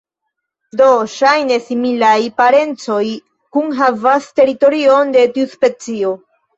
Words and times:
Du 0.79 0.87
ŝajne 1.15 1.59
similaj 1.65 2.15
parencoj 2.43 3.05
kunhavas 3.59 4.29
la 4.35 4.43
teritorion 4.43 5.17
de 5.21 5.31
tiu 5.39 5.57
specio. 5.57 6.21